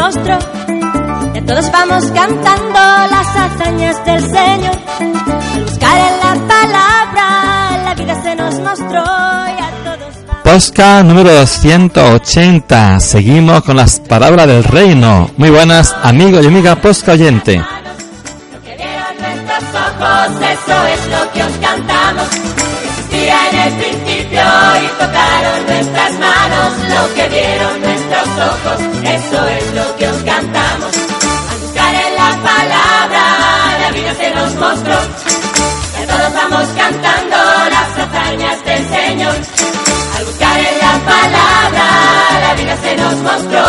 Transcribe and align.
Mostró. 0.00 0.38
Ya 1.34 1.42
todos 1.46 1.70
vamos 1.70 2.04
cantando 2.14 2.80
las 3.14 3.28
hazañas 3.36 4.04
del 4.04 4.20
Señor. 4.20 4.76
Al 5.54 5.64
buscar 5.64 5.96
en 5.98 6.18
la 6.24 6.34
palabra, 6.48 7.26
la 7.84 7.94
vida 7.94 8.22
se 8.22 8.34
nos 8.34 8.54
mostró. 8.60 9.02
Y 9.02 9.60
a 9.62 9.70
todos 9.84 10.14
vamos. 10.26 10.42
Posca 10.42 11.02
número 11.02 11.30
280. 11.34 13.00
Seguimos 13.00 13.62
con 13.62 13.76
las 13.76 14.00
palabras 14.00 14.46
del 14.46 14.64
reino. 14.64 15.30
Muy 15.36 15.50
buenas, 15.50 15.94
amigos 16.02 16.44
y 16.44 16.48
amigas 16.48 16.78
Posca 16.78 17.12
oyente. 17.12 17.58
Lo 17.58 18.62
que 18.62 18.76
vieron 18.76 19.14
nuestros 19.20 19.64
ojos, 19.86 20.28
eso 20.56 20.86
es 20.94 21.06
lo 21.14 21.32
que 21.32 21.42
os 21.42 21.52
cantamos. 21.60 22.28
Existía 22.88 23.36
en 23.50 23.58
el 23.58 23.72
principio 23.74 24.42
y 24.82 24.88
tocaron 24.98 25.66
nuestras 25.66 26.12
manos. 26.18 26.72
Lo 26.88 27.14
que 27.14 27.28
vieron 27.28 27.80
nuestros 27.82 28.28
ojos, 28.50 28.80
eso 29.04 29.48
es 29.48 29.69
se 42.82 42.96
nos 42.96 43.16
mostró. 43.16 43.64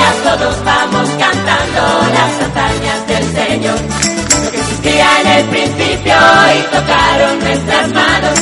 Ya 0.00 0.12
todos 0.24 0.64
vamos 0.64 1.08
cantando 1.18 1.82
las 2.12 2.32
hazañas 2.42 3.06
del 3.06 3.24
Señor 3.32 4.18
lo 4.48 4.50
que 4.50 4.58
existía 4.58 5.20
en 5.20 5.26
el 5.26 5.44
principio 5.46 6.14
y 6.14 6.62
tocaron 6.74 7.38
nuestras 7.40 7.92
manos. 7.92 8.40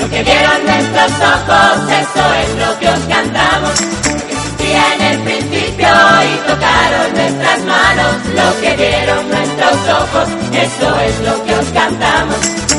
Lo 0.00 0.10
que 0.10 0.22
vieron 0.22 0.64
nuestros 0.64 1.12
ojos, 1.34 1.90
eso 2.02 2.24
es 2.42 2.66
lo 2.66 2.78
que 2.78 2.88
os 2.88 3.00
cantamos. 3.08 3.80
Lo 3.80 4.26
que 4.26 4.32
existía 4.34 4.94
en 4.94 5.02
el 5.02 5.18
principio 5.20 5.88
y 5.88 6.48
tocaron 6.48 7.12
nuestras 7.14 7.60
manos. 7.64 8.12
Lo 8.34 8.60
que 8.60 8.76
vieron 8.76 9.28
nuestros 9.28 9.76
ojos, 10.02 10.28
eso 10.52 11.00
es 11.00 11.20
lo 11.20 11.44
que 11.44 11.54
os 11.54 11.66
cantamos. 11.70 12.77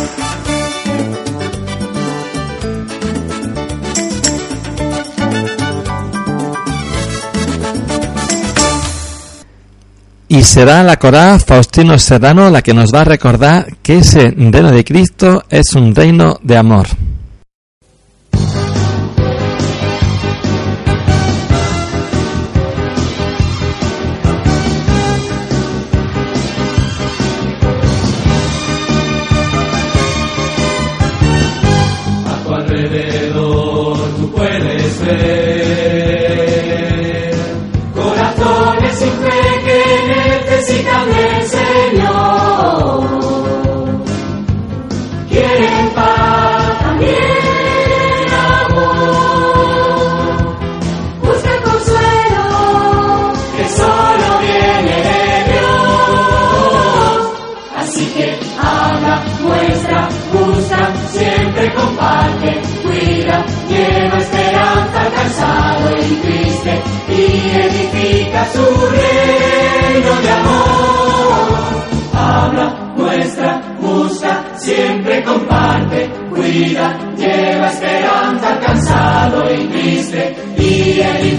Y 10.31 10.44
será 10.44 10.83
la 10.83 10.97
coral 10.97 11.39
Faustino 11.39 11.97
Serrano 11.97 12.52
la 12.52 12.61
que 12.61 12.72
nos 12.72 12.94
va 12.94 13.02
a 13.02 13.05
recordar 13.05 13.77
que 13.81 13.97
ese 13.97 14.31
reino 14.38 14.72
de 14.72 14.85
Cristo 14.85 15.44
es 15.49 15.73
un 15.73 15.95
reino 15.95 16.39
de 16.44 16.55
amor. 16.55 16.88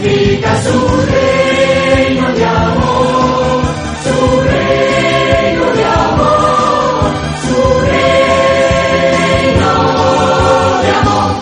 Su 0.03 0.81
reino 1.13 2.33
de 2.33 2.45
amor, 2.45 3.63
su 4.05 4.17
reino 4.49 5.67
de 5.79 5.85
amor, 5.85 7.13
su 7.45 7.59
reino 7.91 9.71
de 10.83 10.91
amor. 11.01 11.33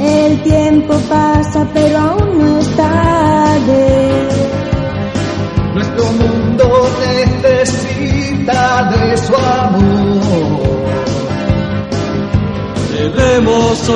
El 0.00 0.42
tiempo 0.42 0.94
pasa, 1.08 1.60
pero 1.74 1.98
aún 1.98 2.38
no 2.38 2.58
es 2.58 2.68
tarde. 2.76 4.28
Nuestro 5.74 6.04
mundo 6.12 6.66
necesita 7.42 8.90
de 8.90 9.16
su 9.18 9.34
amor. 9.36 10.64
Debemos 12.90 13.88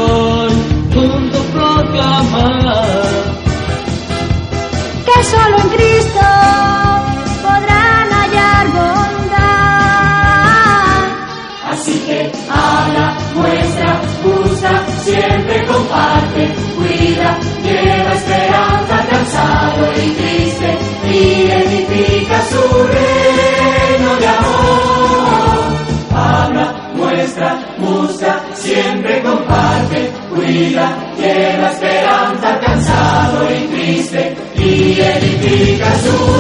edifica 21.99 22.43
su 22.43 22.61
reino 22.87 24.17
de 24.17 24.27
amor. 24.27 25.79
Habla, 26.15 26.91
muestra, 26.95 27.77
busca, 27.79 28.41
siempre 28.55 29.23
comparte, 29.23 30.11
cuida, 30.35 31.13
lleva 31.17 31.71
esperanza 31.71 32.61
cansado 32.61 33.49
y 33.51 33.67
triste 33.69 34.37
y 34.57 35.01
edifica 35.01 35.95
su 35.99 36.38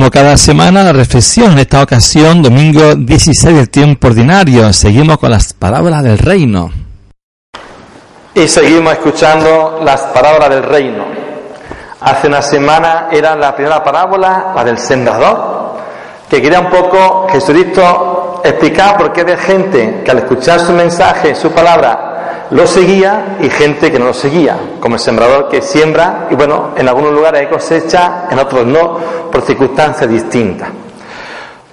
como 0.00 0.10
cada 0.10 0.38
semana, 0.38 0.82
la 0.82 0.94
reflexión. 0.94 1.52
En 1.52 1.58
esta 1.58 1.82
ocasión, 1.82 2.40
domingo 2.40 2.94
16 2.94 3.54
del 3.54 3.68
tiempo 3.68 4.06
ordinario. 4.06 4.72
Seguimos 4.72 5.18
con 5.18 5.30
las 5.30 5.52
parábolas 5.52 6.02
del 6.02 6.16
reino. 6.16 6.70
Y 8.34 8.48
seguimos 8.48 8.94
escuchando 8.94 9.78
las 9.84 10.00
parábolas 10.04 10.48
del 10.48 10.62
reino. 10.62 11.04
Hace 12.00 12.28
una 12.28 12.40
semana 12.40 13.08
era 13.12 13.36
la 13.36 13.54
primera 13.54 13.84
parábola, 13.84 14.54
la 14.56 14.64
del 14.64 14.78
sembrador, 14.78 15.76
que 16.30 16.40
quería 16.40 16.60
un 16.60 16.70
poco 16.70 17.28
Jesucristo 17.30 18.40
explicar 18.42 18.96
por 18.96 19.12
qué 19.12 19.20
había 19.20 19.36
gente 19.36 20.00
que 20.02 20.10
al 20.10 20.20
escuchar 20.20 20.60
su 20.60 20.72
mensaje, 20.72 21.34
su 21.34 21.52
palabra, 21.52 22.19
lo 22.50 22.66
seguía 22.66 23.36
y 23.40 23.48
gente 23.48 23.92
que 23.92 23.98
no 23.98 24.06
lo 24.06 24.14
seguía, 24.14 24.56
como 24.80 24.96
el 24.96 25.00
sembrador 25.00 25.48
que 25.48 25.62
siembra 25.62 26.26
y 26.30 26.34
bueno, 26.34 26.70
en 26.76 26.88
algunos 26.88 27.12
lugares 27.12 27.42
hay 27.42 27.46
cosecha, 27.46 28.26
en 28.30 28.38
otros 28.38 28.66
no, 28.66 28.98
por 29.30 29.42
circunstancias 29.42 30.10
distintas. 30.10 30.68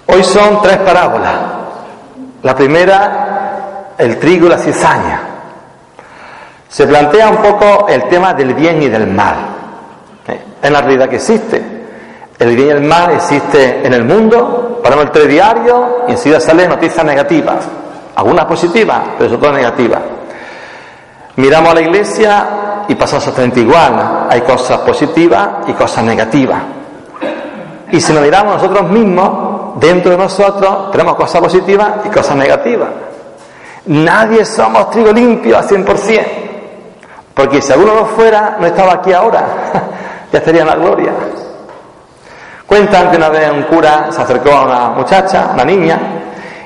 Hoy 0.06 0.22
son 0.22 0.62
tres 0.62 0.78
parábolas. 0.78 1.34
La 2.42 2.54
primera, 2.54 3.94
el 3.98 4.18
trigo 4.18 4.46
y 4.46 4.50
la 4.50 4.58
cizaña. 4.58 5.20
Se 6.68 6.86
plantea 6.86 7.28
un 7.28 7.38
poco 7.38 7.88
el 7.88 8.04
tema 8.04 8.32
del 8.32 8.54
bien 8.54 8.80
y 8.82 8.88
del 8.88 9.08
mal. 9.08 9.36
¿eh? 10.28 10.40
En 10.62 10.72
la 10.72 10.80
realidad 10.80 11.08
que 11.08 11.16
existe. 11.16 11.60
El 12.38 12.54
bien 12.54 12.68
y 12.68 12.70
el 12.70 12.82
mal 12.82 13.10
existe 13.14 13.84
en 13.84 13.92
el 13.92 14.04
mundo, 14.04 14.80
ponemos 14.82 15.06
el 15.06 15.10
telediario 15.10 16.04
y 16.06 16.12
enseguida 16.12 16.38
salen 16.38 16.68
noticias 16.68 17.04
negativas. 17.04 17.66
Algunas 18.14 18.44
positivas, 18.44 19.00
pero 19.18 19.30
sobre 19.30 19.42
todo 19.42 19.52
negativas. 19.56 20.00
Miramos 21.38 21.70
a 21.70 21.74
la 21.74 21.80
iglesia 21.82 22.46
y 22.88 22.96
pasa 22.96 23.18
exactamente 23.18 23.60
igual. 23.60 24.26
Hay 24.28 24.40
cosas 24.40 24.78
positivas 24.78 25.48
y 25.68 25.72
cosas 25.72 26.02
negativas. 26.02 26.60
Y 27.92 28.00
si 28.00 28.12
nos 28.12 28.22
miramos 28.24 28.54
nosotros 28.54 28.90
mismos, 28.90 29.78
dentro 29.78 30.10
de 30.10 30.18
nosotros 30.18 30.90
tenemos 30.90 31.14
cosas 31.14 31.40
positivas 31.40 31.90
y 32.04 32.08
cosas 32.08 32.34
negativas. 32.34 32.88
Nadie 33.86 34.44
somos 34.44 34.90
trigo 34.90 35.12
limpio 35.12 35.56
al 35.56 35.64
100%. 35.64 36.26
Porque 37.34 37.62
si 37.62 37.72
alguno 37.72 37.94
no 37.94 38.06
fuera, 38.06 38.56
no 38.58 38.66
estaba 38.66 38.94
aquí 38.94 39.12
ahora. 39.12 39.46
ya 40.32 40.38
estaría 40.40 40.62
en 40.62 40.66
la 40.66 40.74
gloria. 40.74 41.12
Cuentan 42.66 43.12
que 43.12 43.16
una 43.16 43.28
vez 43.28 43.48
un 43.52 43.62
cura 43.62 44.08
se 44.10 44.20
acercó 44.20 44.50
a 44.50 44.62
una 44.62 44.88
muchacha, 44.88 45.50
una 45.54 45.64
niña, 45.64 46.00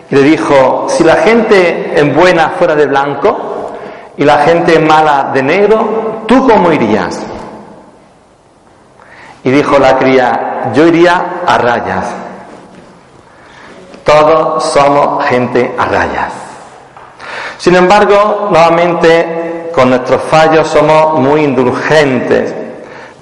y 0.08 0.14
le 0.14 0.22
dijo, 0.22 0.86
si 0.88 1.04
la 1.04 1.16
gente 1.16 1.92
en 1.94 2.16
buena 2.16 2.54
fuera 2.58 2.74
de 2.74 2.86
blanco, 2.86 3.52
y 4.16 4.24
la 4.24 4.38
gente 4.38 4.78
mala 4.78 5.30
de 5.32 5.42
negro, 5.42 6.24
¿tú 6.26 6.46
cómo 6.46 6.72
irías? 6.72 7.20
Y 9.44 9.50
dijo 9.50 9.78
la 9.78 9.98
cría, 9.98 10.70
yo 10.74 10.86
iría 10.86 11.42
a 11.46 11.58
rayas. 11.58 12.06
Todos 14.04 14.64
somos 14.64 15.24
gente 15.24 15.74
a 15.78 15.84
rayas. 15.86 16.32
Sin 17.58 17.74
embargo, 17.76 18.48
nuevamente, 18.50 19.70
con 19.74 19.90
nuestros 19.90 20.22
fallos 20.22 20.68
somos 20.68 21.18
muy 21.18 21.44
indulgentes, 21.44 22.54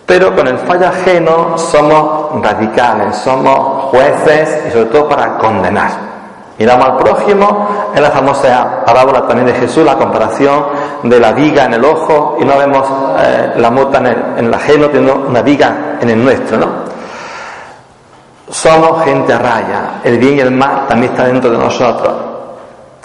pero 0.04 0.34
con 0.34 0.48
el 0.48 0.58
fallo 0.58 0.88
ajeno 0.88 1.56
somos 1.56 2.42
radicales, 2.42 3.16
somos 3.16 3.90
jueces 3.90 4.66
y 4.66 4.70
sobre 4.72 4.86
todo 4.86 5.08
para 5.08 5.38
condenar. 5.38 5.90
Miramos 6.58 6.86
al 6.88 6.96
prójimo, 6.96 7.68
en 7.94 8.02
la 8.02 8.10
famosa 8.10 8.84
parábola 8.84 9.26
también 9.26 9.46
de 9.46 9.54
Jesús, 9.54 9.84
la 9.84 9.96
comparación 9.96 10.64
de 11.02 11.18
la 11.18 11.32
viga 11.32 11.64
en 11.64 11.74
el 11.74 11.84
ojo 11.84 12.36
y 12.40 12.44
no 12.44 12.56
vemos 12.56 12.86
eh, 13.18 13.52
la 13.56 13.70
mota 13.70 13.98
en 13.98 14.06
el, 14.06 14.24
en 14.38 14.54
ajeno, 14.54 14.88
teniendo 14.88 15.26
una 15.28 15.42
viga 15.42 15.98
en 16.00 16.10
el 16.10 16.22
nuestro, 16.22 16.58
¿no? 16.58 16.66
Somos 18.48 19.04
gente 19.04 19.32
a 19.32 19.38
raya, 19.38 19.82
el 20.02 20.18
bien 20.18 20.36
y 20.36 20.40
el 20.40 20.50
mal 20.50 20.86
también 20.88 21.12
está 21.12 21.26
dentro 21.26 21.50
de 21.50 21.58
nosotros. 21.58 22.12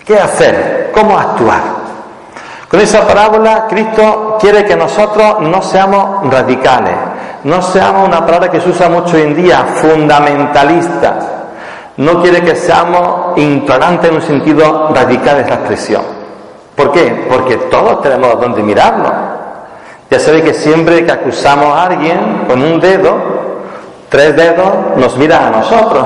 ¿Qué 0.06 0.20
hacer? 0.20 0.92
¿Cómo 0.94 1.18
actuar? 1.18 1.62
Con 2.68 2.80
esa 2.80 3.08
parábola, 3.08 3.66
Cristo 3.70 4.38
quiere 4.40 4.66
que 4.66 4.76
nosotros 4.76 5.42
no 5.42 5.62
seamos 5.62 6.30
radicales, 6.32 6.96
no 7.44 7.62
seamos 7.62 8.08
una 8.08 8.26
palabra 8.26 8.50
que 8.50 8.60
se 8.60 8.70
usa 8.70 8.90
mucho 8.90 9.16
hoy 9.16 9.22
en 9.22 9.36
día, 9.36 9.66
fundamentalistas 9.76 11.45
no 11.98 12.22
quiere 12.22 12.42
que 12.42 12.56
seamos 12.56 13.38
intolerantes 13.38 14.10
en 14.10 14.16
un 14.16 14.22
sentido 14.22 14.90
radical 14.94 15.38
de 15.38 15.42
esa 15.44 15.54
expresión. 15.56 16.02
¿Por 16.76 16.92
qué? 16.92 17.26
Porque 17.30 17.56
todos 17.56 18.02
tenemos 18.02 18.40
donde 18.40 18.62
mirarnos. 18.62 19.12
Ya 20.10 20.20
sabe 20.20 20.44
que 20.44 20.54
siempre 20.54 21.06
que 21.06 21.12
acusamos 21.12 21.68
a 21.68 21.84
alguien 21.84 22.44
con 22.48 22.62
un 22.62 22.80
dedo, 22.80 23.16
tres 24.10 24.36
dedos 24.36 24.98
nos 24.98 25.16
miran 25.18 25.46
a 25.46 25.58
nosotros. 25.58 26.06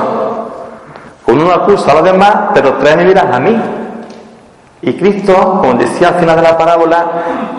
Uno 1.27 1.51
acusa 1.51 1.91
a 1.91 1.95
los 1.95 2.03
demás, 2.03 2.35
pero 2.53 2.75
tres 2.75 2.95
me 2.95 3.05
miran 3.05 3.33
a 3.33 3.39
mí. 3.39 3.59
Y 4.81 4.93
Cristo, 4.93 5.59
como 5.59 5.73
decía 5.73 6.09
al 6.09 6.15
final 6.15 6.35
de 6.37 6.41
la 6.43 6.57
parábola, 6.57 7.05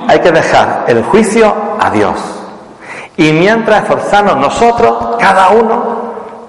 hay 0.09 0.21
que 0.21 0.33
dejar 0.33 0.85
el 0.87 1.03
juicio 1.05 1.53
a 1.79 1.91
Dios. 1.91 2.19
Y 3.17 3.33
mientras 3.33 3.83
esforzarnos 3.83 4.37
nosotros, 4.37 5.16
cada 5.19 5.50
uno, 5.50 6.00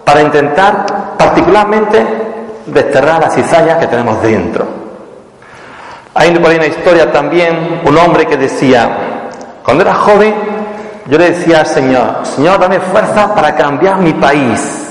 para 0.05 0.21
intentar 0.21 0.85
particularmente 1.21 2.03
desterrar 2.65 3.21
las 3.21 3.35
cizañas 3.35 3.77
que 3.77 3.85
tenemos 3.85 4.21
dentro. 4.23 4.65
Hay 6.15 6.31
por 6.39 6.49
ahí 6.49 6.57
una 6.57 6.65
historia 6.65 7.11
también, 7.11 7.81
un 7.85 7.95
hombre 7.97 8.25
que 8.25 8.37
decía, 8.37 9.29
cuando 9.63 9.83
era 9.83 9.93
joven, 9.93 10.33
yo 11.05 11.17
le 11.19 11.31
decía 11.31 11.59
al 11.59 11.67
Señor, 11.67 12.25
Señor, 12.25 12.59
dame 12.59 12.79
fuerza 12.79 13.35
para 13.35 13.55
cambiar 13.55 13.99
mi 13.99 14.13
país. 14.13 14.87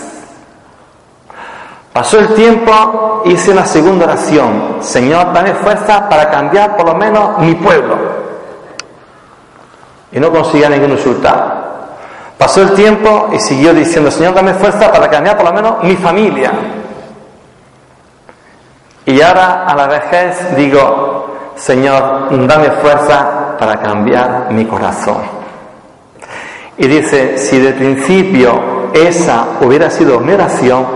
Pasó 1.92 2.20
el 2.20 2.28
tiempo, 2.34 3.22
hice 3.24 3.50
una 3.50 3.66
segunda 3.66 4.04
oración, 4.04 4.76
Señor, 4.80 5.32
dame 5.32 5.54
fuerza 5.54 6.08
para 6.08 6.30
cambiar 6.30 6.76
por 6.76 6.86
lo 6.86 6.94
menos 6.94 7.38
mi 7.38 7.54
pueblo. 7.56 7.96
Y 10.12 10.20
no 10.20 10.30
conseguía 10.30 10.68
ningún 10.68 10.90
resultado. 10.92 11.59
Pasó 12.40 12.62
el 12.62 12.72
tiempo 12.72 13.28
y 13.34 13.38
siguió 13.38 13.74
diciendo, 13.74 14.10
Señor, 14.10 14.32
dame 14.32 14.54
fuerza 14.54 14.90
para 14.90 15.10
cambiar 15.10 15.36
por 15.36 15.44
lo 15.44 15.52
menos 15.52 15.84
mi 15.84 15.94
familia. 15.96 16.50
Y 19.04 19.20
ahora 19.20 19.66
a 19.66 19.76
la 19.76 19.86
vejez 19.86 20.56
digo, 20.56 21.36
Señor, 21.54 22.28
dame 22.48 22.70
fuerza 22.80 23.58
para 23.58 23.78
cambiar 23.82 24.50
mi 24.52 24.64
corazón. 24.64 25.18
Y 26.78 26.86
dice, 26.86 27.36
si 27.36 27.58
de 27.58 27.74
principio 27.74 28.88
esa 28.94 29.44
hubiera 29.60 29.90
sido 29.90 30.18
mi 30.20 30.32
oración, 30.32 30.86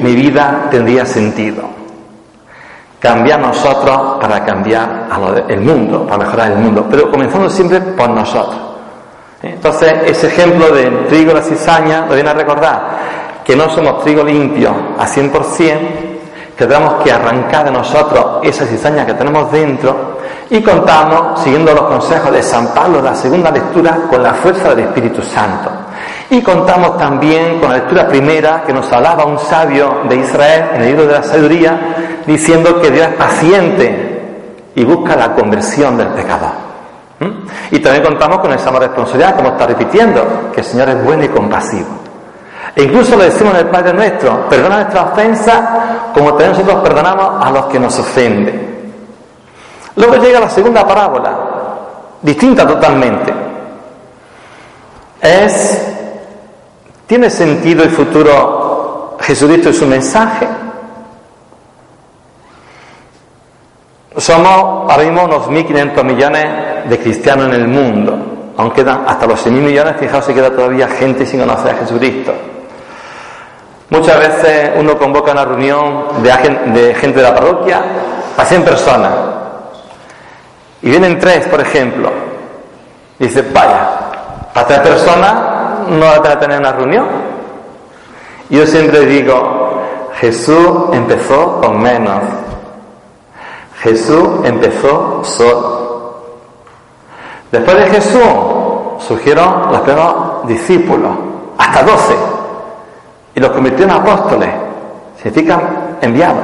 mi 0.00 0.14
vida 0.14 0.66
tendría 0.70 1.06
sentido. 1.06 1.62
Cambiar 3.00 3.40
nosotros 3.40 4.18
para 4.20 4.44
cambiar 4.44 5.08
el 5.48 5.62
mundo, 5.62 6.06
para 6.06 6.24
mejorar 6.24 6.52
el 6.52 6.58
mundo, 6.58 6.86
pero 6.90 7.10
comenzando 7.10 7.48
siempre 7.48 7.80
por 7.80 8.10
nosotros. 8.10 8.63
Entonces, 9.52 9.94
ese 10.06 10.28
ejemplo 10.28 10.70
de 10.70 10.90
trigo 11.08 11.32
y 11.32 11.34
la 11.34 11.42
cizaña 11.42 12.00
nos 12.02 12.14
viene 12.14 12.30
a 12.30 12.34
recordar 12.34 12.80
que 13.44 13.54
no 13.54 13.68
somos 13.68 14.02
trigo 14.02 14.22
limpio 14.22 14.74
a 14.98 15.06
100%, 15.06 15.78
que 16.56 16.66
tenemos 16.66 17.02
que 17.02 17.12
arrancar 17.12 17.64
de 17.64 17.72
nosotros 17.72 18.38
esa 18.42 18.64
cizaña 18.64 19.04
que 19.04 19.14
tenemos 19.14 19.50
dentro 19.50 20.18
y 20.50 20.62
contamos, 20.62 21.42
siguiendo 21.42 21.74
los 21.74 21.84
consejos 21.84 22.30
de 22.32 22.42
San 22.42 22.68
Pablo 22.68 22.98
en 22.98 23.04
la 23.06 23.14
segunda 23.14 23.50
lectura, 23.50 23.98
con 24.08 24.22
la 24.22 24.34
fuerza 24.34 24.70
del 24.70 24.86
Espíritu 24.86 25.22
Santo. 25.22 25.70
Y 26.30 26.40
contamos 26.42 26.96
también 26.96 27.58
con 27.60 27.70
la 27.70 27.76
lectura 27.76 28.08
primera 28.08 28.62
que 28.66 28.72
nos 28.72 28.90
hablaba 28.92 29.24
un 29.24 29.38
sabio 29.38 30.02
de 30.08 30.16
Israel 30.16 30.70
en 30.74 30.82
el 30.82 30.88
libro 30.88 31.06
de 31.06 31.12
la 31.12 31.22
sabiduría, 31.22 32.22
diciendo 32.26 32.80
que 32.80 32.90
Dios 32.90 33.08
es 33.08 33.14
paciente 33.14 34.22
y 34.74 34.84
busca 34.84 35.16
la 35.16 35.34
conversión 35.34 35.96
del 35.96 36.08
pecador. 36.08 36.63
Y 37.70 37.78
también 37.80 38.04
contamos 38.04 38.38
con 38.38 38.52
esa 38.52 38.70
responsabilidad, 38.70 39.36
como 39.36 39.50
está 39.50 39.66
repitiendo, 39.66 40.50
que 40.52 40.60
el 40.60 40.66
Señor 40.66 40.88
es 40.90 41.04
bueno 41.04 41.24
y 41.24 41.28
compasivo. 41.28 41.88
E 42.76 42.82
incluso 42.82 43.16
le 43.16 43.26
decimos 43.26 43.54
en 43.54 43.60
el 43.60 43.66
Padre 43.68 43.92
nuestro, 43.92 44.48
perdona 44.48 44.76
nuestra 44.76 45.02
ofensa 45.02 46.10
como 46.14 46.30
también 46.30 46.50
nosotros 46.50 46.82
perdonamos 46.82 47.44
a 47.44 47.50
los 47.50 47.66
que 47.66 47.78
nos 47.78 47.98
ofenden. 47.98 48.92
Luego 49.96 50.16
llega 50.16 50.40
la 50.40 50.50
segunda 50.50 50.86
parábola, 50.86 51.38
distinta 52.22 52.66
totalmente. 52.66 53.32
Es, 55.20 55.82
¿tiene 57.06 57.30
sentido 57.30 57.84
el 57.84 57.90
futuro 57.90 59.16
Jesucristo 59.20 59.70
y 59.70 59.74
su 59.74 59.86
mensaje? 59.86 60.46
Somos 64.16 64.90
ahora 64.90 65.02
mismo 65.02 65.24
unos 65.24 65.48
1.500 65.48 66.04
millones 66.04 66.46
de 66.88 66.98
cristianos 66.98 67.46
en 67.48 67.54
el 67.54 67.68
mundo. 67.68 68.16
Aunque 68.56 68.82
hasta 68.82 69.26
los 69.26 69.44
6.000 69.44 69.50
millones, 69.50 69.96
fijaos 69.98 70.24
si 70.24 70.32
queda 70.32 70.50
todavía 70.50 70.86
gente 70.86 71.26
sin 71.26 71.40
conocer 71.40 71.72
a 71.72 71.78
Jesucristo. 71.78 72.32
Muchas 73.90 74.18
veces 74.18 74.70
uno 74.76 74.96
convoca 74.96 75.32
una 75.32 75.44
reunión 75.44 76.22
de, 76.22 76.94
gente 76.94 77.16
de 77.16 77.22
la 77.22 77.34
parroquia 77.34 77.82
a 78.36 78.44
100 78.44 78.62
personas. 78.62 79.12
Y 80.82 80.90
vienen 80.90 81.18
tres, 81.18 81.46
por 81.46 81.60
ejemplo. 81.60 82.10
Dice, 83.18 83.42
vaya, 83.52 83.88
para 84.52 84.66
tres 84.66 84.80
personas 84.80 85.34
no 85.88 86.06
va 86.06 86.16
a 86.16 86.38
tener 86.38 86.60
una 86.60 86.72
reunión. 86.72 87.06
Yo 88.50 88.66
siempre 88.66 89.00
digo, 89.06 89.82
Jesús 90.14 90.92
empezó 90.92 91.60
con 91.60 91.80
menos. 91.80 92.22
Jesús 93.84 94.28
empezó 94.44 95.22
solo. 95.22 96.14
Después 97.52 97.76
de 97.76 97.86
Jesús 97.90 98.22
surgieron 99.06 99.70
los 99.70 99.80
primeros 99.82 100.46
discípulos, 100.46 101.10
hasta 101.58 101.82
doce, 101.82 102.16
y 103.34 103.40
los 103.40 103.50
convirtió 103.50 103.84
en 103.84 103.90
apóstoles, 103.90 104.48
significan 105.22 105.98
enviados. 106.00 106.42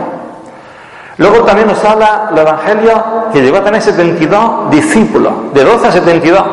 Luego 1.16 1.42
también 1.44 1.68
nos 1.68 1.82
habla 1.82 2.28
el 2.30 2.38
Evangelio 2.38 3.04
que 3.32 3.40
llegó 3.40 3.56
a 3.56 3.64
tener 3.64 3.80
72 3.80 4.70
discípulos, 4.70 5.32
de 5.54 5.64
12 5.64 5.88
a 5.88 5.92
72. 5.92 6.44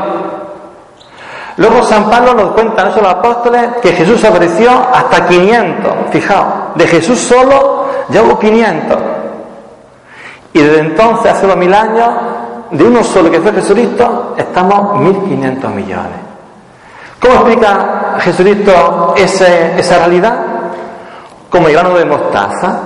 Luego 1.58 1.84
San 1.84 2.10
Pablo 2.10 2.34
nos 2.34 2.52
cuenta, 2.52 2.88
eso 2.88 3.02
los 3.02 3.12
apóstoles, 3.12 3.62
que 3.82 3.92
Jesús 3.92 4.24
apareció 4.24 4.72
hasta 4.94 5.28
500. 5.28 5.92
Fijaos, 6.12 6.46
de 6.76 6.88
Jesús 6.88 7.20
solo 7.20 7.88
ya 8.08 8.22
hubo 8.22 8.40
500. 8.40 9.17
Y 10.58 10.64
desde 10.64 10.80
entonces, 10.80 11.32
hace 11.32 11.46
dos 11.46 11.56
mil 11.56 11.72
años, 11.72 12.10
de 12.72 12.84
uno 12.84 13.04
solo 13.04 13.30
que 13.30 13.40
fue 13.40 13.54
Jesucristo, 13.54 14.34
estamos 14.36 15.00
1.500 15.00 15.70
millones. 15.70 16.18
¿Cómo 17.22 17.36
explica 17.36 18.16
Jesucristo 18.22 19.14
esa 19.16 19.98
realidad? 20.00 20.36
Como 21.48 21.68
el 21.68 21.74
grano 21.76 21.96
de 21.96 22.06
mostaza, 22.06 22.80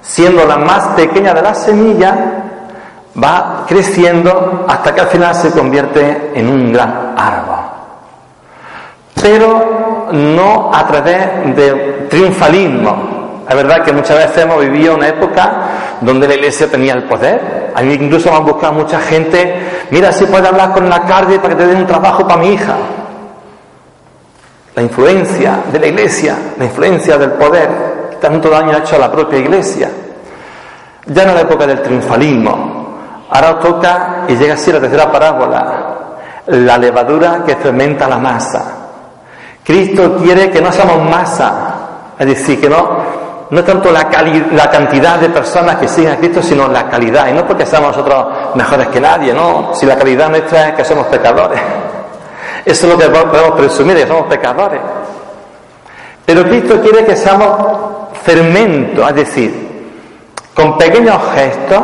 siendo 0.00 0.46
la 0.46 0.56
más 0.56 0.86
pequeña 0.96 1.34
de 1.34 1.42
las 1.42 1.58
semillas, 1.62 2.16
va 3.22 3.64
creciendo 3.68 4.64
hasta 4.66 4.94
que 4.94 5.02
al 5.02 5.08
final 5.08 5.34
se 5.34 5.50
convierte 5.50 6.32
en 6.34 6.48
un 6.48 6.72
gran 6.72 7.12
árbol. 7.14 7.58
Pero 9.20 10.08
no 10.12 10.70
a 10.72 10.86
través 10.86 11.54
de 11.54 12.06
triunfalismo. 12.08 13.42
Es 13.46 13.54
verdad 13.54 13.84
que 13.84 13.92
muchas 13.92 14.16
veces 14.16 14.44
hemos 14.44 14.60
vivido 14.60 14.94
una 14.94 15.08
época 15.08 15.52
donde 16.02 16.28
la 16.28 16.34
iglesia 16.34 16.70
tenía 16.70 16.94
el 16.94 17.04
poder. 17.04 17.72
A 17.74 17.82
incluso 17.82 18.30
me 18.30 18.36
han 18.36 18.44
buscado 18.44 18.74
mucha 18.74 19.00
gente, 19.00 19.86
mira 19.90 20.12
si 20.12 20.26
puede 20.26 20.46
hablar 20.46 20.72
con 20.72 20.88
la 20.88 21.02
carne 21.04 21.38
para 21.38 21.50
que 21.50 21.62
te 21.62 21.66
den 21.66 21.78
un 21.78 21.86
trabajo 21.86 22.26
para 22.26 22.40
mi 22.40 22.52
hija. 22.52 22.76
La 24.74 24.82
influencia 24.82 25.60
de 25.70 25.78
la 25.78 25.86
iglesia, 25.86 26.36
la 26.58 26.64
influencia 26.64 27.18
del 27.18 27.32
poder, 27.32 28.18
tanto 28.20 28.48
daño 28.48 28.72
ha 28.76 28.78
hecho 28.78 28.96
a 28.96 29.00
la 29.00 29.10
propia 29.10 29.38
iglesia. 29.38 29.90
Ya 31.06 31.24
no 31.24 31.30
es 31.30 31.34
la 31.34 31.40
época 31.42 31.66
del 31.66 31.82
triunfalismo. 31.82 32.82
Ahora 33.30 33.58
toca 33.58 34.24
y 34.28 34.36
llega 34.36 34.54
así 34.54 34.70
la 34.72 34.80
tercera 34.80 35.10
parábola, 35.10 35.96
la 36.46 36.78
levadura 36.78 37.42
que 37.44 37.56
fermenta 37.56 38.08
la 38.08 38.18
masa. 38.18 38.82
Cristo 39.64 40.16
quiere 40.16 40.50
que 40.50 40.60
no 40.60 40.72
seamos 40.72 41.08
masa, 41.08 41.74
es 42.18 42.26
decir, 42.26 42.60
que 42.60 42.68
no, 42.68 43.01
no 43.52 43.62
tanto 43.62 43.92
la, 43.92 44.08
la 44.52 44.70
cantidad 44.70 45.18
de 45.18 45.28
personas 45.28 45.76
que 45.76 45.86
siguen 45.86 46.12
a 46.12 46.16
Cristo, 46.16 46.42
sino 46.42 46.68
la 46.68 46.88
calidad. 46.88 47.28
Y 47.28 47.34
no 47.34 47.46
porque 47.46 47.66
seamos 47.66 47.94
nosotros 47.94 48.54
mejores 48.54 48.88
que 48.88 48.98
nadie, 48.98 49.34
no. 49.34 49.74
Si 49.74 49.84
la 49.84 49.94
calidad 49.94 50.30
nuestra 50.30 50.70
es 50.70 50.74
que 50.74 50.84
somos 50.86 51.06
pecadores. 51.08 51.60
Eso 52.64 52.86
es 52.86 52.92
lo 52.94 52.98
que 52.98 53.10
podemos 53.10 53.52
presumir, 53.52 53.98
que 53.98 54.06
somos 54.06 54.26
pecadores. 54.26 54.80
Pero 56.24 56.44
Cristo 56.44 56.80
quiere 56.80 57.04
que 57.04 57.14
seamos 57.14 58.08
fermento, 58.22 59.06
es 59.06 59.14
decir, 59.16 59.96
con 60.54 60.78
pequeños 60.78 61.20
gestos, 61.34 61.82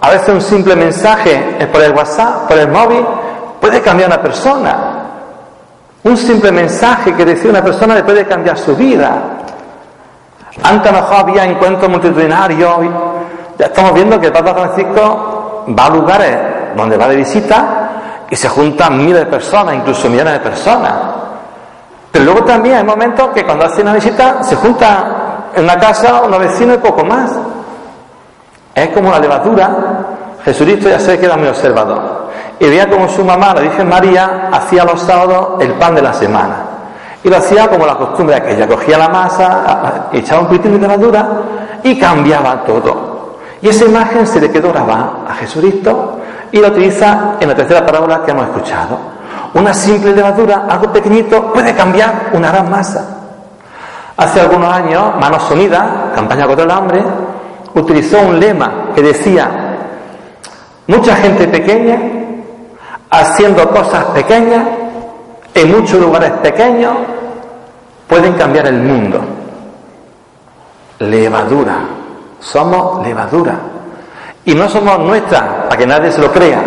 a 0.00 0.10
veces 0.10 0.28
un 0.30 0.40
simple 0.40 0.74
mensaje 0.74 1.68
por 1.70 1.82
el 1.82 1.92
WhatsApp, 1.92 2.48
por 2.48 2.56
el 2.56 2.68
móvil, 2.68 3.04
puede 3.60 3.82
cambiar 3.82 4.10
a 4.10 4.14
una 4.14 4.22
persona. 4.22 5.04
Un 6.02 6.16
simple 6.16 6.50
mensaje 6.50 7.14
que 7.14 7.26
decía 7.26 7.50
una 7.50 7.62
persona 7.62 7.94
le 7.94 8.04
puede 8.04 8.24
cambiar 8.24 8.56
su 8.56 8.74
vida. 8.74 9.33
Antes 10.62 10.92
mejor 10.92 11.16
había 11.16 11.44
encuentros 11.44 11.90
multitudinarios. 11.90 12.76
Ya 13.58 13.66
estamos 13.66 13.94
viendo 13.94 14.20
que 14.20 14.26
el 14.26 14.32
Papa 14.32 14.54
Francisco 14.54 15.64
va 15.78 15.86
a 15.86 15.90
lugares 15.90 16.38
donde 16.76 16.96
va 16.96 17.08
de 17.08 17.16
visita 17.16 18.26
y 18.30 18.36
se 18.36 18.48
juntan 18.48 18.96
miles 18.96 19.20
de 19.20 19.26
personas, 19.26 19.74
incluso 19.74 20.08
millones 20.08 20.34
de 20.34 20.40
personas. 20.40 20.92
Pero 22.10 22.24
luego 22.24 22.44
también 22.44 22.76
hay 22.76 22.84
momentos 22.84 23.28
que 23.30 23.44
cuando 23.44 23.66
hace 23.66 23.82
una 23.82 23.94
visita 23.94 24.42
se 24.42 24.56
junta 24.56 25.50
en 25.54 25.64
una 25.64 25.78
casa 25.78 26.22
unos 26.22 26.38
vecinos 26.38 26.76
y 26.76 26.78
poco 26.78 27.04
más. 27.04 27.32
Es 28.74 28.88
como 28.88 29.10
la 29.10 29.18
levadura. 29.18 29.70
Jesucristo 30.44 30.88
ya 30.88 30.98
se 30.98 31.18
queda 31.18 31.36
muy 31.36 31.48
observador 31.48 32.24
y 32.58 32.68
veía 32.68 32.88
como 32.88 33.08
su 33.08 33.24
mamá, 33.24 33.54
la 33.54 33.62
Virgen 33.62 33.88
María, 33.88 34.48
hacía 34.52 34.84
los 34.84 35.00
sábados 35.00 35.60
el 35.60 35.72
pan 35.74 35.94
de 35.94 36.02
la 36.02 36.12
semana. 36.12 36.56
Y 37.24 37.30
lo 37.30 37.38
hacía 37.38 37.68
como 37.68 37.86
la 37.86 37.96
costumbre 37.96 38.40
que 38.42 38.52
ella 38.52 38.68
cogía 38.68 38.98
la 38.98 39.08
masa, 39.08 40.08
echaba 40.12 40.42
un 40.42 40.46
poquito 40.46 40.68
de 40.68 40.78
levadura 40.78 41.26
y 41.82 41.98
cambiaba 41.98 42.62
todo. 42.64 43.38
Y 43.62 43.68
esa 43.68 43.86
imagen 43.86 44.26
se 44.26 44.40
le 44.40 44.50
quedó 44.50 44.70
grabada 44.70 45.24
a 45.26 45.34
Jesucristo 45.34 46.20
y 46.52 46.58
la 46.58 46.68
utiliza 46.68 47.36
en 47.40 47.48
la 47.48 47.54
tercera 47.54 47.84
parábola 47.84 48.22
que 48.22 48.30
hemos 48.30 48.44
escuchado. 48.44 48.98
Una 49.54 49.72
simple 49.72 50.12
levadura, 50.12 50.66
algo 50.68 50.92
pequeñito, 50.92 51.52
puede 51.52 51.74
cambiar 51.74 52.30
una 52.34 52.50
gran 52.50 52.70
masa. 52.70 53.04
Hace 54.16 54.40
algunos 54.40 54.72
años, 54.72 55.16
Manos 55.18 55.50
Unidas, 55.50 55.82
campaña 56.14 56.46
contra 56.46 56.64
el 56.64 56.70
hambre, 56.70 57.02
utilizó 57.74 58.20
un 58.20 58.38
lema 58.38 58.90
que 58.94 59.02
decía, 59.02 59.78
mucha 60.86 61.16
gente 61.16 61.48
pequeña 61.48 61.98
haciendo 63.10 63.68
cosas 63.70 64.04
pequeñas, 64.06 64.62
en 65.54 65.70
muchos 65.70 66.00
lugares 66.00 66.32
pequeños, 66.42 66.94
pueden 68.08 68.34
cambiar 68.34 68.66
el 68.66 68.80
mundo. 68.80 69.20
Levadura. 70.98 71.78
Somos 72.40 73.06
levadura. 73.06 73.54
Y 74.44 74.54
no 74.54 74.68
somos 74.68 74.98
nuestras, 74.98 75.42
para 75.42 75.76
que 75.76 75.86
nadie 75.86 76.10
se 76.10 76.20
lo 76.20 76.30
crea. 76.30 76.60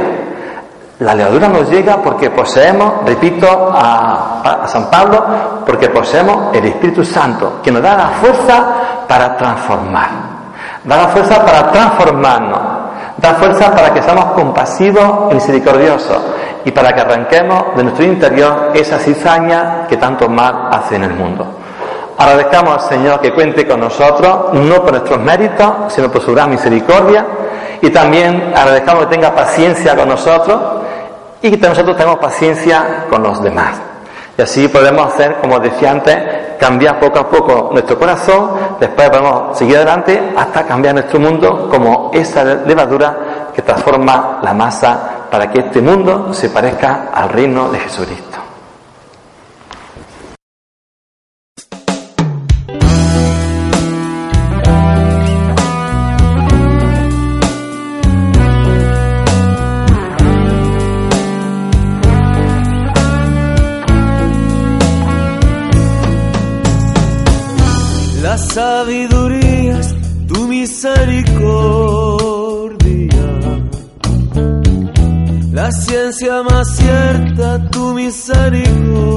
La 1.00 1.14
levadura 1.14 1.48
nos 1.48 1.70
llega 1.70 1.98
porque 1.98 2.32
poseemos, 2.32 3.06
repito 3.06 3.48
a, 3.48 4.64
a, 4.64 4.68
San 4.68 4.90
Pablo, 4.90 5.24
porque 5.66 5.90
poseemos 5.90 6.56
el 6.56 6.66
Espíritu 6.66 7.06
Santo, 7.06 7.60
que 7.62 7.72
nos 7.72 7.84
da 7.84 7.96
la 7.96 8.08
fuerza 8.10 8.66
para 9.08 9.38
transformar. 9.38 10.10
Da 10.84 10.98
la 10.98 11.08
fuerza 11.10 11.46
para 11.46 11.72
transformarnos. 11.72 12.60
Da 13.18 13.34
fuerza 13.36 13.72
para 13.72 13.94
que 13.94 14.02
seamos 14.02 14.26
compasivos 14.34 15.32
y 15.32 15.36
misericordiosos 15.36 16.18
y 16.68 16.72
para 16.72 16.94
que 16.94 17.00
arranquemos 17.00 17.78
de 17.78 17.84
nuestro 17.84 18.04
interior 18.04 18.72
esa 18.74 19.00
cizaña 19.00 19.88
que 19.88 19.96
tanto 19.96 20.28
mal 20.28 20.68
hace 20.70 20.98
en 20.98 21.06
el 21.06 21.14
mundo. 21.14 21.48
Agradezcamos 22.18 22.84
al 22.84 22.90
Señor 22.90 23.22
que 23.22 23.34
cuente 23.34 23.66
con 23.66 23.80
nosotros, 23.80 24.52
no 24.52 24.82
por 24.82 24.92
nuestros 24.92 25.18
méritos, 25.18 25.72
sino 25.88 26.12
por 26.12 26.22
su 26.22 26.34
gran 26.34 26.50
misericordia, 26.50 27.26
y 27.82 27.90
también 27.90 28.52
agradezcamos 28.54 29.06
que 29.06 29.16
tenga 29.16 29.34
paciencia 29.34 29.96
con 29.96 30.10
nosotros 30.10 30.60
y 31.42 31.52
que 31.52 31.70
nosotros 31.70 31.96
tengamos 31.96 32.20
paciencia 32.20 33.06
con 33.10 33.24
los 33.24 33.42
demás. 33.42 33.78
Y 34.38 34.42
así 34.42 34.68
podemos 34.68 35.14
hacer, 35.14 35.38
como 35.38 35.62
decía 35.62 35.92
antes, 35.92 36.18
cambiar 36.60 37.00
poco 37.00 37.20
a 37.20 37.30
poco 37.30 37.70
nuestro 37.72 37.98
corazón, 37.98 38.50
después 38.78 39.10
podemos 39.10 39.58
seguir 39.58 39.78
adelante 39.78 40.22
hasta 40.36 40.64
cambiar 40.64 40.96
nuestro 40.96 41.18
mundo 41.18 41.70
como 41.72 42.12
esa 42.14 42.44
levadura 42.44 43.16
que 43.56 43.62
transforma 43.62 44.40
la 44.44 44.54
masa 44.54 45.17
para 45.30 45.52
que 45.52 45.60
este 45.60 45.82
mundo 45.82 46.34
se 46.34 46.50
parezca 46.50 47.10
al 47.14 47.30
reino 47.30 47.70
de 47.70 47.80
Jesucristo. 47.80 48.27
Misericordia, 77.98 79.17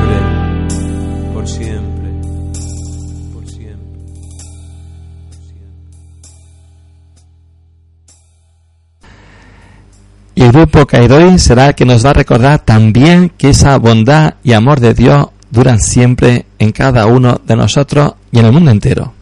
el 10.51 10.57
grupo 10.57 10.85
Caidoi 10.85 11.39
será 11.39 11.67
el 11.67 11.75
que 11.75 11.85
nos 11.85 12.05
va 12.05 12.09
a 12.09 12.13
recordar 12.13 12.59
también 12.59 13.31
que 13.37 13.51
esa 13.51 13.77
bondad 13.77 14.33
y 14.43 14.51
amor 14.51 14.81
de 14.81 14.93
Dios 14.93 15.27
duran 15.49 15.79
siempre 15.79 16.45
en 16.59 16.73
cada 16.73 17.05
uno 17.05 17.39
de 17.47 17.55
nosotros 17.55 18.15
y 18.33 18.39
en 18.39 18.47
el 18.47 18.51
mundo 18.51 18.69
entero. 18.69 19.13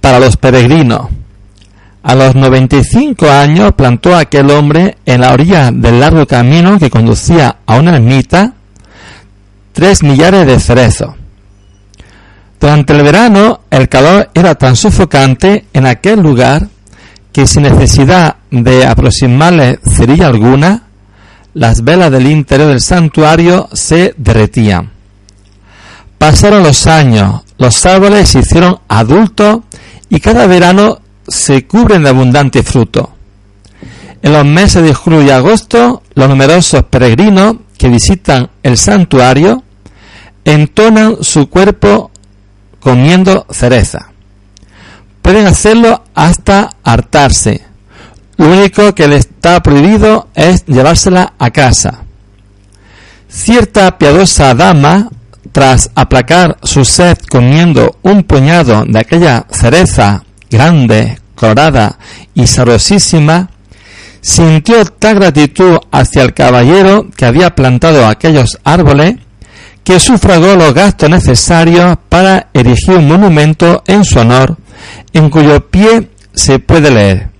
Para 0.00 0.20
los 0.20 0.36
peregrinos. 0.36 1.08
A 2.02 2.14
los 2.14 2.34
95 2.34 3.28
años 3.28 3.72
plantó 3.72 4.16
aquel 4.16 4.50
hombre 4.50 4.96
en 5.04 5.20
la 5.20 5.32
orilla 5.32 5.70
del 5.70 5.98
largo 6.00 6.26
camino 6.26 6.78
que 6.78 6.88
conducía 6.88 7.56
a 7.66 7.76
una 7.76 7.96
ermita 7.96 8.54
tres 9.72 10.02
millares 10.02 10.46
de 10.46 10.60
cerezos. 10.60 11.14
Durante 12.60 12.92
el 12.92 13.02
verano 13.02 13.62
el 13.70 13.88
calor 13.88 14.30
era 14.34 14.54
tan 14.54 14.76
sofocante 14.76 15.66
en 15.72 15.86
aquel 15.86 16.20
lugar 16.20 16.68
que 17.32 17.46
sin 17.46 17.64
necesidad 17.64 18.36
de 18.50 18.86
aproximarle 18.86 19.80
cerilla 19.84 20.28
alguna, 20.28 20.84
las 21.54 21.82
velas 21.82 22.10
del 22.10 22.26
interior 22.28 22.68
del 22.68 22.80
santuario 22.80 23.68
se 23.72 24.14
derretían. 24.16 24.90
Pasaron 26.18 26.62
los 26.62 26.86
años, 26.86 27.42
los 27.60 27.84
árboles 27.84 28.30
se 28.30 28.38
hicieron 28.38 28.80
adultos 28.88 29.60
y 30.08 30.18
cada 30.18 30.46
verano 30.46 30.98
se 31.28 31.66
cubren 31.66 32.02
de 32.02 32.08
abundante 32.08 32.62
fruto. 32.62 33.12
En 34.22 34.32
los 34.32 34.46
meses 34.46 34.82
de 34.82 34.94
julio 34.94 35.22
y 35.22 35.28
agosto, 35.28 36.02
los 36.14 36.28
numerosos 36.28 36.84
peregrinos 36.84 37.56
que 37.76 37.90
visitan 37.90 38.48
el 38.62 38.78
santuario 38.78 39.62
entonan 40.46 41.18
su 41.20 41.50
cuerpo 41.50 42.10
comiendo 42.80 43.44
cereza. 43.50 44.08
Pueden 45.20 45.46
hacerlo 45.46 46.02
hasta 46.14 46.70
hartarse. 46.82 47.62
Lo 48.38 48.48
único 48.48 48.94
que 48.94 49.06
les 49.06 49.26
está 49.26 49.62
prohibido 49.62 50.28
es 50.34 50.64
llevársela 50.64 51.34
a 51.38 51.50
casa. 51.50 52.04
Cierta 53.28 53.98
piadosa 53.98 54.54
dama, 54.54 55.10
tras 55.52 55.90
aplacar 55.94 56.58
su 56.62 56.84
sed 56.84 57.18
comiendo 57.28 57.98
un 58.02 58.22
puñado 58.22 58.84
de 58.86 59.00
aquella 59.00 59.46
cereza 59.50 60.24
grande, 60.50 61.18
colorada 61.34 61.98
y 62.34 62.46
sabrosísima, 62.46 63.50
sintió 64.20 64.84
tal 64.84 65.16
gratitud 65.16 65.78
hacia 65.90 66.22
el 66.22 66.34
caballero 66.34 67.06
que 67.16 67.26
había 67.26 67.54
plantado 67.54 68.06
aquellos 68.06 68.58
árboles 68.64 69.16
que 69.82 69.98
sufragó 69.98 70.54
los 70.56 70.74
gastos 70.74 71.08
necesarios 71.08 71.96
para 72.08 72.48
erigir 72.52 72.96
un 72.96 73.08
monumento 73.08 73.82
en 73.86 74.04
su 74.04 74.18
honor, 74.18 74.56
en 75.12 75.30
cuyo 75.30 75.68
pie 75.70 76.10
se 76.32 76.58
puede 76.58 76.90
leer 76.90 77.30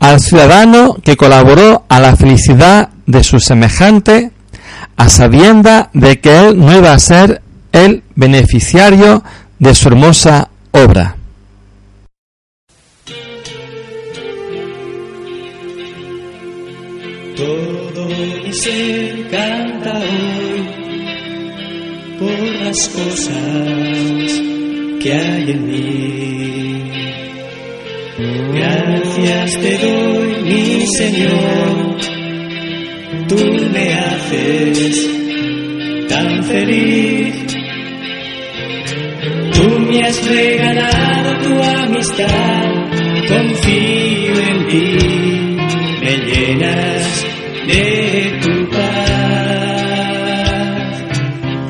al 0.00 0.20
ciudadano 0.20 0.96
que 1.02 1.16
colaboró 1.16 1.84
a 1.88 2.00
la 2.00 2.16
felicidad 2.16 2.90
de 3.06 3.24
su 3.24 3.40
semejante, 3.40 4.30
a 4.98 5.08
sabienda 5.08 5.90
de 5.94 6.20
que 6.20 6.38
él 6.38 6.58
no 6.58 6.76
iba 6.76 6.92
a 6.92 6.98
ser 6.98 7.40
el 7.72 8.02
beneficiario 8.16 9.22
de 9.58 9.74
su 9.74 9.88
hermosa 9.88 10.50
obra. 10.72 11.16
Todo 17.36 18.08
mi 18.44 18.52
ser 18.52 19.28
canta 19.30 20.00
hoy 20.00 20.68
por 22.18 22.64
las 22.64 22.88
cosas 22.88 23.38
que 25.00 25.12
hay 25.12 25.50
en 25.52 25.66
mí. 25.66 26.92
Gracias 28.52 29.60
te 29.60 29.78
doy, 29.78 30.42
mi 30.42 30.86
Señor, 30.88 31.87
tú 33.28 33.36
me 33.72 33.94
haces 33.94 34.96
tan 36.08 36.42
feliz. 36.44 37.34
Tú 39.52 39.68
me 39.80 40.02
has 40.02 40.26
regalado 40.26 41.38
tu 41.44 41.62
amistad, 41.62 42.64
confío 43.28 44.34
en 44.50 44.66
ti, 44.68 44.86
me 46.02 46.12
llenas 46.28 47.26
de 47.66 48.38
tu 48.42 48.54
paz. 48.70 48.88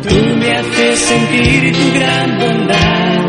Tú 0.09 0.17
me 0.39 0.49
haces 0.55 0.99
sentir 0.99 1.73
tu 1.73 1.87
gran 1.99 2.39
bondad, 2.39 3.21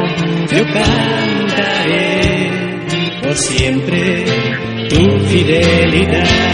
yo 0.51 0.63
cantaré 0.73 2.51
por 3.23 3.35
siempre 3.35 4.25
tu 4.89 5.19
fidelidad. 5.29 6.48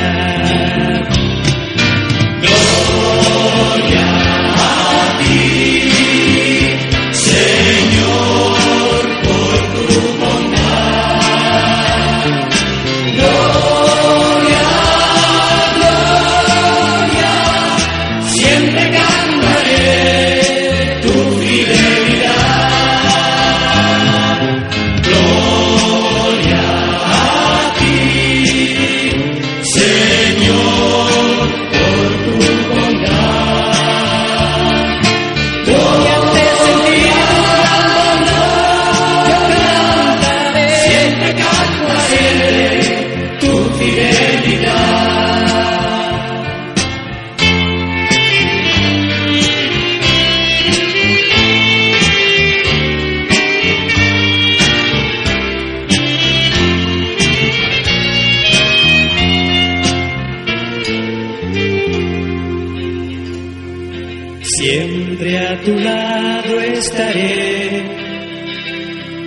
Tu 65.66 65.76
lado 65.80 66.60
estaré, 66.62 67.84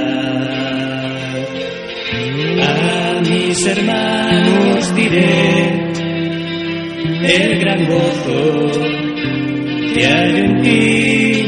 A 2.62 3.20
mis 3.20 3.66
hermanos 3.66 4.94
diré 4.96 5.92
el 7.36 7.60
gran 7.60 7.86
gozo 7.86 8.70
que 9.94 10.06
hay 10.06 10.36
en 10.36 10.62
ti. 10.62 11.46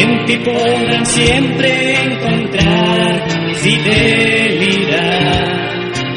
En 0.00 0.24
ti 0.24 0.36
podrán 0.38 1.04
siempre 1.04 1.70
encontrar 2.04 3.12
fidelidad, 3.60 5.44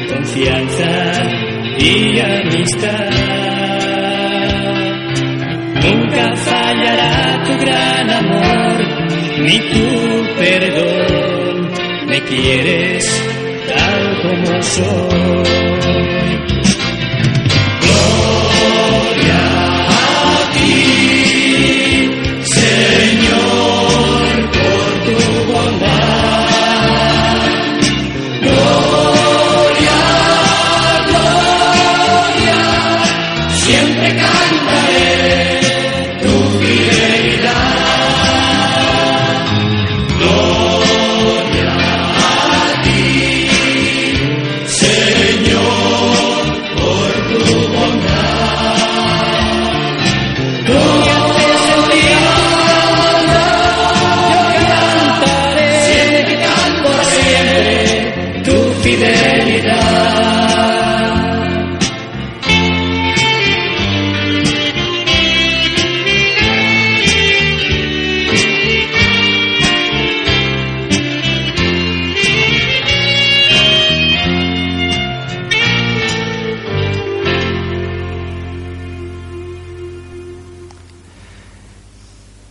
confianza 0.10 1.39
y 1.80 2.20
amistad. 2.20 3.10
Nunca 5.84 6.36
fallará 6.36 7.44
tu 7.46 7.58
gran 7.58 8.10
amor, 8.10 8.78
ni 9.40 9.60
tu 9.72 9.88
perdón. 10.38 11.70
Me 12.08 12.22
quieres 12.24 13.06
tal 13.68 14.22
como 14.22 14.62
soy. 14.62 15.79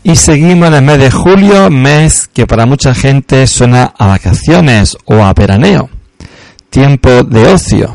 Y 0.08 0.16
seguimos 0.16 0.68
en 0.68 0.74
el 0.74 0.82
mes 0.82 0.98
de 1.00 1.10
julio, 1.10 1.68
mes 1.68 2.30
que 2.32 2.46
para 2.46 2.64
mucha 2.64 2.94
gente 2.94 3.46
suena 3.46 3.92
a 3.98 4.06
vacaciones 4.06 4.96
o 5.04 5.22
a 5.22 5.34
veraneo, 5.34 5.90
tiempo 6.70 7.24
de 7.24 7.46
ocio. 7.52 7.94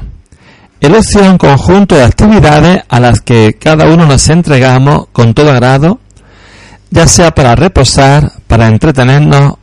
El 0.80 0.93
ocio 0.93 1.21
es 1.21 1.28
un 1.28 1.39
conjunto 1.39 1.95
de 1.95 2.04
actividades 2.04 2.84
a 2.88 2.99
las 2.99 3.21
que 3.21 3.58
cada 3.60 3.88
uno 3.88 4.06
nos 4.06 4.30
entregamos 4.30 5.08
con 5.12 5.34
todo 5.34 5.52
agrado, 5.52 6.02
ya 6.91 7.08
sea 7.08 7.34
para 7.34 7.56
reposar, 7.56 8.32
para 8.45 8.67
entretenernos, 8.67 9.56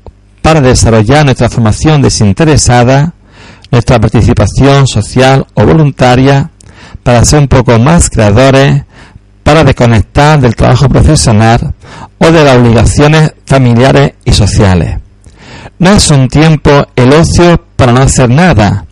para 0.43 0.61
desarrollar 0.61 1.25
nuestra 1.25 1.51
formación 1.51 2.03
desinteresada, 2.03 3.15
nuestra 3.71 4.01
participación 4.01 4.89
social 4.89 5.47
o 5.55 5.65
voluntaria, 5.65 6.51
para 7.05 7.25
ser 7.25 7.39
un 7.39 7.47
poco 7.47 7.79
más 7.79 8.11
creadores, 8.11 8.83
para 9.43 9.65
desconectar 9.65 10.41
del 10.41 10.55
trabajo 10.55 10.89
profesional 10.89 11.75
o 12.19 12.31
de 12.31 12.45
las 12.45 12.57
obligaciones 12.57 13.33
familiares 13.47 14.13
y 14.25 14.33
sociales. 14.33 14.99
No 15.79 15.91
es 15.93 16.11
un 16.11 16.29
tiempo 16.29 16.87
el 16.95 17.13
ocio 17.13 17.65
para 17.77 17.93
no 17.93 18.03
hacer 18.03 18.29
nada 18.29 18.85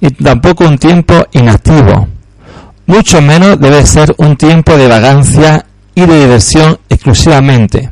y 0.00 0.10
tampoco 0.10 0.64
un 0.64 0.78
tiempo 0.78 1.14
inactivo. 1.32 2.08
Mucho 2.86 3.22
menos 3.22 3.60
debe 3.60 3.86
ser 3.86 4.14
un 4.18 4.36
tiempo 4.36 4.76
de 4.76 4.88
vagancia 4.88 5.64
y 5.94 6.04
de 6.04 6.20
diversión 6.20 6.78
exclusivamente. 6.88 7.90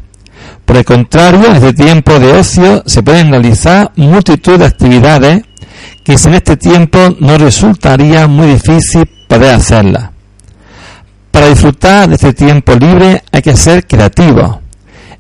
Por 0.65 0.77
el 0.77 0.85
contrario, 0.85 1.47
en 1.47 1.57
este 1.57 1.73
tiempo 1.73 2.19
de 2.19 2.33
ocio 2.33 2.83
se 2.87 3.03
pueden 3.03 3.31
realizar 3.31 3.93
multitud 3.97 4.59
de 4.59 4.67
actividades 4.67 5.43
que 6.05 6.19
sin 6.19 6.35
este 6.35 6.57
tiempo 6.57 6.99
no 7.21 7.39
resultaría 7.39 8.27
muy 8.27 8.49
difícil 8.49 9.09
poder 9.29 9.55
hacerlas. 9.55 10.11
Para 11.31 11.49
disfrutar 11.49 12.09
de 12.09 12.17
este 12.17 12.33
tiempo 12.33 12.75
libre 12.75 13.23
hay 13.31 13.43
que 13.43 13.57
ser 13.57 13.87
creativo. 13.87 14.61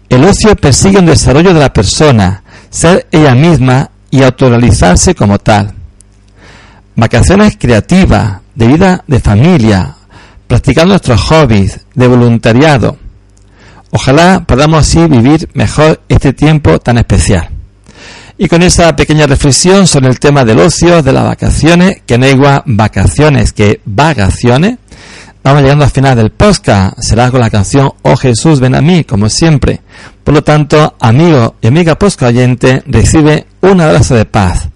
El 0.09 0.25
ocio 0.25 0.57
persigue 0.57 0.99
un 0.99 1.07
desarrollo 1.07 1.55
de 1.55 1.61
la 1.61 1.73
persona, 1.73 2.43
ser 2.69 3.07
ella 3.13 3.35
misma 3.35 3.91
y 4.11 4.23
autorrealizarse 4.23 5.15
como 5.15 5.39
tal. 5.39 5.73
Vacaciones 6.97 7.57
creativas, 7.59 8.41
de 8.55 8.67
vida 8.67 9.05
de 9.07 9.21
familia, 9.21 9.95
practicando 10.47 10.95
nuestros 10.95 11.21
hobbies, 11.23 11.81
de 11.95 12.09
voluntariado. 12.09 12.99
Ojalá 13.93 14.45
podamos 14.47 14.81
así 14.81 15.07
vivir 15.07 15.49
mejor 15.55 16.01
este 16.09 16.33
tiempo 16.33 16.81
tan 16.81 16.99
especial. 16.99 17.49
Y 18.37 18.49
con 18.49 18.63
esa 18.63 18.97
pequeña 18.97 19.27
reflexión 19.27 19.87
sobre 19.87 20.09
el 20.09 20.19
tema 20.19 20.45
del 20.45 20.59
ocio, 20.59 21.03
de 21.03 21.13
las 21.13 21.25
vacaciones, 21.25 22.03
que 22.07 22.15
igual 22.15 22.63
vacaciones 22.67 23.53
que 23.53 23.81
vagaciones, 23.85 24.79
Vamos 25.43 25.63
llegando 25.63 25.85
al 25.85 25.91
final 25.91 26.17
del 26.17 26.31
podcast. 26.31 26.99
Será 27.01 27.31
con 27.31 27.41
la 27.41 27.51
canción 27.51 27.93
Oh 28.03 28.17
Jesús, 28.17 28.61
ven 28.61 28.75
a 28.75 28.81
mí, 28.81 29.05
como 29.05 29.29
siempre. 29.29 29.81
Por 30.23 30.35
lo 30.35 30.43
tanto, 30.43 30.97
amigo 31.01 31.57
y 31.61 31.67
amiga 31.67 31.99
podcast 31.99 32.31
oyente, 32.35 32.83
recibe 32.87 33.47
un 33.63 33.81
abrazo 33.81 34.15
de 34.15 34.27
paz. 34.27 34.69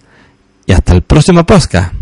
Y 0.66 0.72
hasta 0.72 0.94
el 0.94 1.02
próximo 1.02 1.44
podcast. 1.44 1.92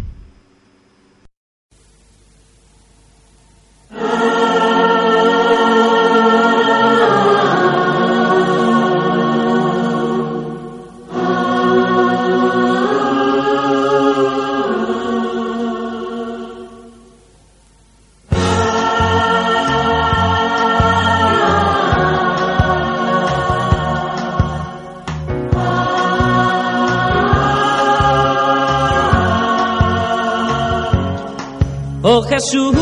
Oh 32.14 32.20
Jesús, 32.20 32.76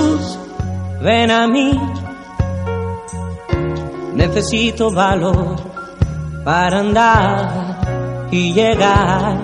ven 1.00 1.30
a 1.30 1.46
mí. 1.46 1.70
Necesito 4.12 4.90
valor 4.90 5.54
para 6.44 6.80
andar 6.80 8.28
y 8.32 8.52
llegar 8.52 9.38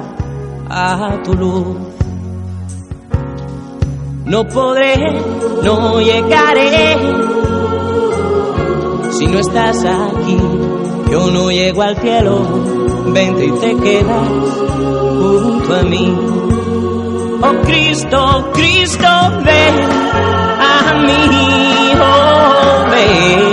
a 0.68 1.22
tu 1.22 1.34
luz. 1.34 1.76
No 4.24 4.42
podré, 4.48 4.96
no 5.62 6.00
llegaré 6.00 6.96
si 9.12 9.28
no 9.28 9.38
estás 9.38 9.84
aquí. 9.84 10.36
Yo 11.12 11.30
no 11.30 11.48
llego 11.52 11.82
al 11.82 11.96
cielo, 11.98 12.40
vente 13.14 13.44
y 13.44 13.52
te 13.52 13.76
quedas 13.76 14.28
junto 15.20 15.74
a 15.76 15.82
mí. 15.84 16.55
Oh 17.42 17.62
Cristo, 17.64 18.50
Cristo, 18.54 19.08
ven 19.44 19.74
a 20.58 20.94
mí, 20.94 21.92
oh 22.00 22.84
ven 22.90 23.52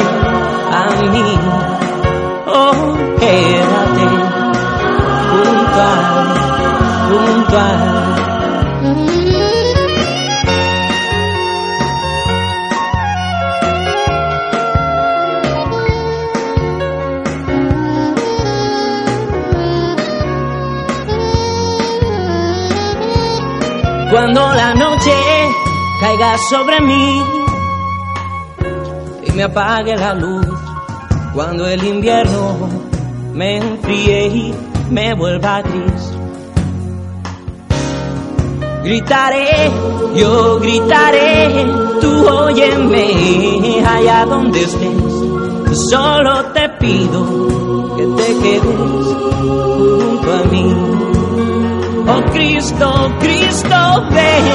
a 0.72 0.86
mí, 1.12 1.40
oh 2.48 2.96
quédate 3.20 4.06
junto 5.32 5.82
a, 5.82 5.94
junto 7.10 7.58
a. 7.58 7.93
Cuando 24.14 24.42
la 24.54 24.76
noche 24.76 25.12
caiga 26.00 26.38
sobre 26.38 26.80
mí 26.82 27.24
y 29.26 29.32
me 29.32 29.42
apague 29.42 29.98
la 29.98 30.14
luz, 30.14 30.46
cuando 31.34 31.68
el 31.68 31.84
invierno 31.84 32.70
me 33.34 33.58
enfríe 33.58 34.28
y 34.28 34.56
me 34.92 35.16
vuelva 35.16 35.64
gris. 35.64 36.14
Gritaré, 38.84 39.72
yo 40.16 40.60
gritaré, 40.60 41.66
tú 42.00 42.28
óyeme 42.28 43.84
allá 43.84 44.28
donde 44.28 44.62
estés. 44.62 45.90
Solo 45.90 46.46
te 46.54 46.70
pido 46.70 47.98
que 47.98 48.06
te 48.06 48.40
quedes 48.44 49.08
junto 49.42 50.34
a 50.34 50.44
mí. 50.52 50.93
Oh 52.06 52.22
Cristo, 52.32 53.16
Cristo, 53.20 54.06
ven 54.12 54.46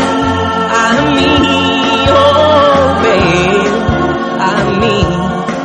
a 0.70 0.92
mí, 1.14 1.32
oh 2.12 2.94
ven 3.02 3.72
a 4.38 4.54
mí, 4.78 4.98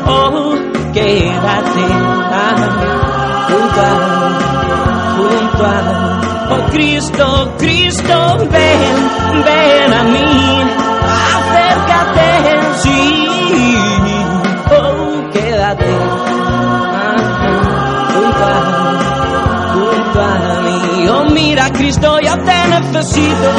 oh 0.08 0.56
quédate 0.94 1.88
ah, 2.32 2.56
junto 3.50 3.82
a, 3.82 3.94
junto 5.18 5.66
a, 5.66 5.78
oh 6.52 6.72
Cristo, 6.72 7.54
Cristo, 7.58 8.38
ven, 8.50 9.44
ven 9.44 9.94
a 9.94 10.04
mí, 10.04 10.63
Cristo 21.74 22.20
yo 22.20 22.34
te 22.44 22.68
necesito 22.70 23.50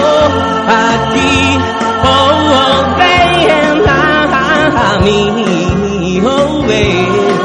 aquí, 0.69 1.59
oh, 2.05 2.53
oh 2.55 2.97
ven 2.99 3.83
a, 3.89 4.99
mí, 5.01 6.21
oh 6.25 6.63
ven 6.63 7.39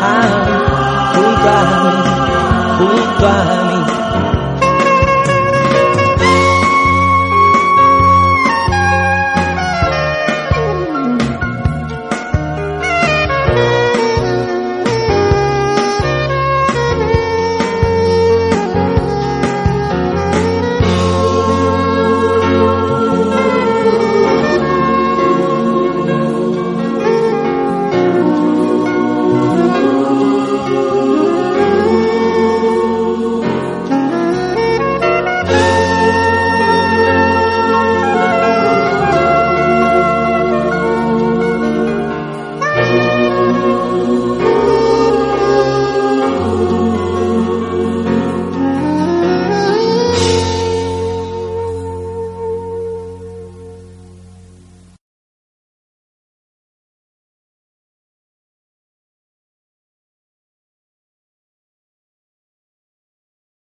a, 0.00 0.14
junto 1.14 1.48
a, 1.48 1.62
junto 2.78 3.26
a 3.26 3.30
mí. 3.70 3.75